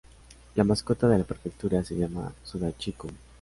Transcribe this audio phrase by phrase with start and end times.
[0.55, 3.15] La mascota de la prefectura se llama 'Sudachi-kun'.